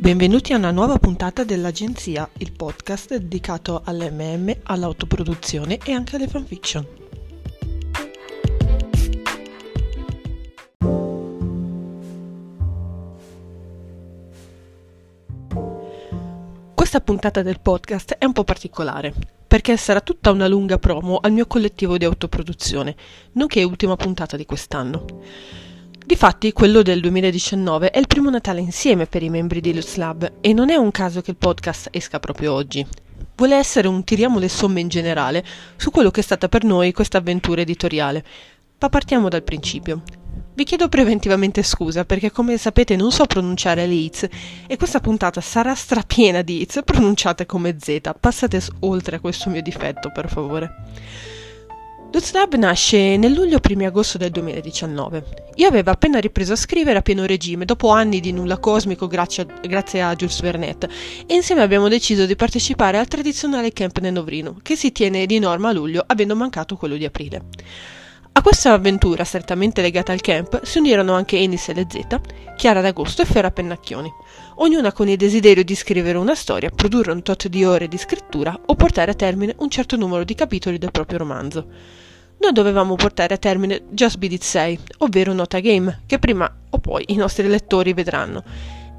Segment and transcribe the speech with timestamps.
[0.00, 6.86] Benvenuti a una nuova puntata dell'Agenzia, il podcast dedicato all'MM, all'autoproduzione e anche alle fanfiction.
[16.74, 19.12] Questa puntata del podcast è un po' particolare,
[19.46, 22.96] perché sarà tutta una lunga promo al mio collettivo di autoproduzione,
[23.32, 25.04] nonché ultima puntata di quest'anno.
[26.10, 30.38] Difatti, quello del 2019 è il primo Natale insieme per i membri di Lutz Lab
[30.40, 32.84] e non è un caso che il podcast esca proprio oggi.
[33.36, 35.44] Vuole essere un tiriamo le somme in generale
[35.76, 38.24] su quello che è stata per noi questa avventura editoriale.
[38.80, 40.02] Ma partiamo dal principio.
[40.52, 44.26] Vi chiedo preventivamente scusa perché come sapete non so pronunciare le hits
[44.66, 48.00] e questa puntata sarà strapiena di hits pronunciate come Z.
[48.18, 50.74] Passate oltre a questo mio difetto, per favore.
[52.32, 55.24] Lab nasce nel luglio primi agosto del 2019.
[55.54, 59.44] Io avevo appena ripreso a scrivere a pieno regime dopo anni di nulla cosmico grazie
[59.44, 60.88] a, grazie a Jules Vernet
[61.26, 65.68] e insieme abbiamo deciso di partecipare al tradizionale camp Nenovrino che si tiene di norma
[65.68, 67.42] a luglio avendo mancato quello di aprile.
[68.32, 72.20] A questa avventura strettamente legata al camp si unirono anche Enis e le Z,
[72.56, 74.10] Chiara d'Agosto e Ferra Pennacchioni,
[74.56, 78.58] ognuna con il desiderio di scrivere una storia, produrre un tot di ore di scrittura
[78.66, 81.66] o portare a termine un certo numero di capitoli del proprio romanzo.
[82.38, 86.78] Noi dovevamo portare a termine Just Beat It 6, ovvero Nota Game, che prima o
[86.78, 88.44] poi i nostri lettori vedranno.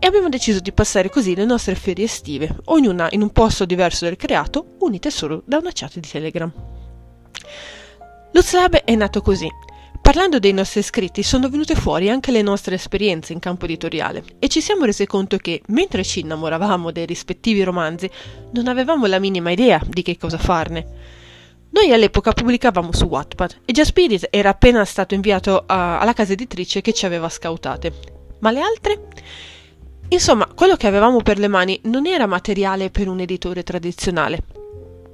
[0.00, 4.06] E abbiamo deciso di passare così le nostre ferie estive, ognuna in un posto diverso
[4.06, 6.79] del creato, unite solo da una chat di Telegram.
[8.40, 9.50] Lo è nato così.
[10.00, 14.48] Parlando dei nostri iscritti sono venute fuori anche le nostre esperienze in campo editoriale e
[14.48, 18.08] ci siamo resi conto che, mentre ci innamoravamo dei rispettivi romanzi,
[18.52, 20.86] non avevamo la minima idea di che cosa farne.
[21.68, 26.32] Noi all'epoca pubblicavamo su Wattpad e Just Spirit era appena stato inviato a, alla casa
[26.32, 27.92] editrice che ci aveva scautate.
[28.38, 29.08] Ma le altre?
[30.08, 34.42] Insomma, quello che avevamo per le mani non era materiale per un editore tradizionale.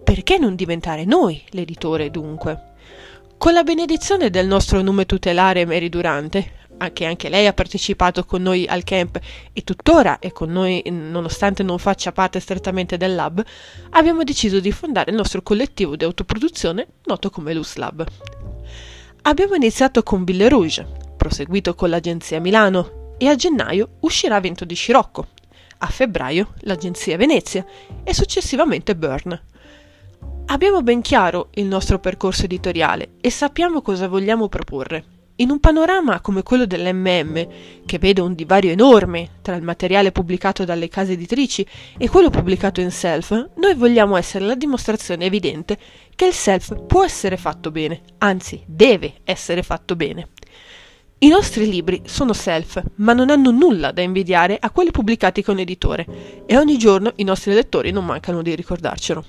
[0.04, 2.74] Perché non diventare noi l'editore, dunque?
[3.38, 6.52] Con la benedizione del nostro nome tutelare Mary Durante,
[6.92, 9.20] che anche lei ha partecipato con noi al camp
[9.52, 13.44] e tuttora è con noi nonostante non faccia parte strettamente del lab,
[13.90, 18.04] abbiamo deciso di fondare il nostro collettivo di autoproduzione noto come Lus Lab.
[19.22, 20.86] Abbiamo iniziato con Ville Rouge,
[21.16, 25.28] proseguito con l'agenzia Milano e a gennaio uscirà Vento di Scirocco,
[25.78, 27.64] a febbraio l'agenzia Venezia
[28.02, 29.40] e successivamente Burn.
[30.48, 35.04] Abbiamo ben chiaro il nostro percorso editoriale e sappiamo cosa vogliamo proporre
[35.38, 37.48] in un panorama come quello dell'MM,
[37.84, 41.66] che vede un divario enorme tra il materiale pubblicato dalle case editrici
[41.98, 45.76] e quello pubblicato in self, noi vogliamo essere la dimostrazione evidente
[46.14, 50.28] che il self può essere fatto bene, anzi deve essere fatto bene.
[51.18, 55.58] I nostri libri sono self, ma non hanno nulla da invidiare a quelli pubblicati con
[55.58, 56.06] editore,
[56.46, 59.24] e ogni giorno i nostri lettori non mancano di ricordarcelo.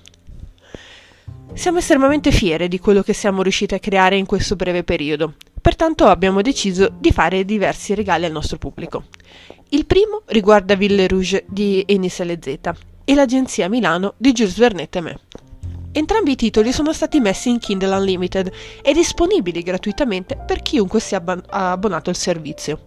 [1.54, 5.36] Siamo estremamente fiere di quello che siamo riusciti a creare in questo breve periodo
[5.68, 9.08] Pertanto abbiamo deciso di fare diversi regali al nostro pubblico.
[9.72, 12.60] Il primo riguarda Ville Rouge di Enis LZ
[13.04, 15.20] e l'agenzia Milano di Jules Vernet e me.
[15.92, 18.50] Entrambi i titoli sono stati messi in Kindle Unlimited
[18.82, 22.87] e disponibili gratuitamente per chiunque sia abbonato al servizio.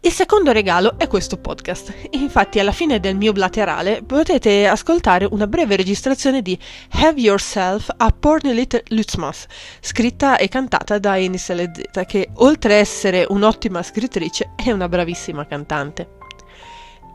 [0.00, 1.92] Il secondo regalo è questo podcast.
[2.10, 6.56] Infatti, alla fine del mio blaterale potete ascoltare una breve registrazione di
[6.90, 9.46] Have Yourself a Porny Little Lutzmas,
[9.80, 15.44] scritta e cantata da Enis LZ, che oltre a essere un'ottima scrittrice è una bravissima
[15.44, 16.08] cantante.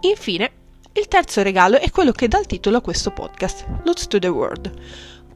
[0.02, 0.52] Infine,
[0.94, 4.28] il terzo regalo è quello che dà il titolo a questo podcast, Lutz to the
[4.28, 4.72] World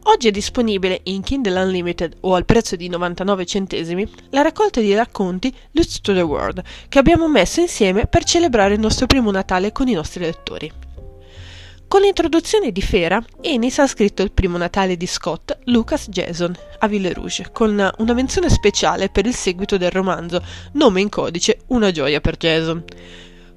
[0.08, 4.94] Oggi è disponibile in Kindle Unlimited o al prezzo di 99 centesimi la raccolta di
[4.94, 9.72] racconti Lutz to the World che abbiamo messo insieme per celebrare il nostro primo Natale
[9.72, 10.72] con i nostri lettori.
[11.88, 16.88] Con l'introduzione di Fera, Ennis ha scritto il primo Natale di Scott, Lucas Jason, a
[16.88, 21.92] Ville Rouge, con una menzione speciale per il seguito del romanzo, nome in codice Una
[21.92, 22.84] gioia per Jason.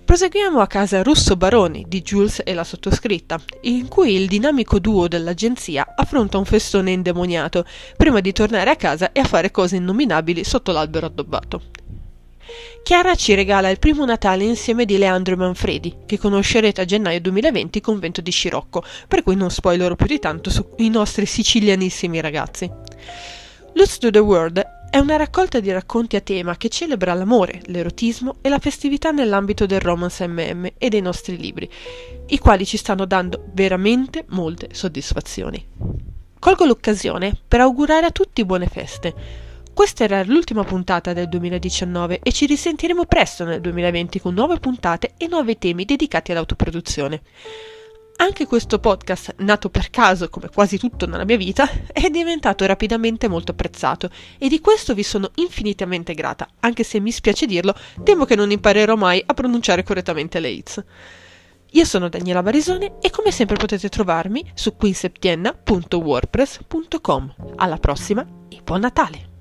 [0.09, 5.07] Proseguiamo a casa Russo Baroni di Jules e la sottoscritta, in cui il dinamico duo
[5.07, 10.45] dell'agenzia affronta un festone indemoniato, prima di tornare a casa e a fare cose innominabili
[10.45, 11.61] sotto l'albero addobbato.
[12.83, 17.21] Chiara ci regala il primo Natale insieme di Leandro e Manfredi, che conoscerete a gennaio
[17.21, 22.19] 2020 con Vento di Scirocco, per cui non spoilerò più di tanto sui nostri sicilianissimi
[22.23, 22.69] ragazzi.
[23.75, 28.37] Lutz to the World è una raccolta di racconti a tema che celebra l'amore, l'erotismo
[28.41, 31.69] e la festività nell'ambito del romance MM e dei nostri libri,
[32.29, 35.67] i quali ci stanno dando veramente molte soddisfazioni.
[36.39, 39.15] Colgo l'occasione per augurare a tutti buone feste.
[39.75, 45.13] Questa era l'ultima puntata del 2019 e ci risentiremo presto nel 2020 con nuove puntate
[45.19, 47.21] e nuovi temi dedicati all'autoproduzione.
[48.21, 53.29] Anche questo podcast, nato per caso come quasi tutto nella mia vita, è diventato rapidamente
[53.29, 58.25] molto apprezzato e di questo vi sono infinitamente grata, anche se mi spiace dirlo, temo
[58.25, 60.85] che non imparerò mai a pronunciare correttamente le hits.
[61.73, 67.35] Io sono Daniela Barisone e come sempre potete trovarmi su quinseptienna.wordpress.com.
[67.55, 69.38] Alla prossima e buon Natale!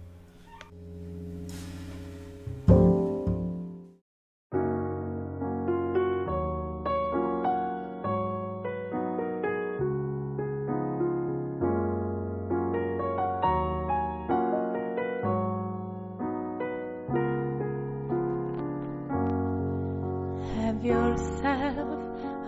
[21.42, 21.78] Have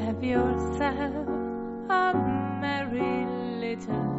[0.06, 1.33] Have yourself
[3.76, 4.13] later.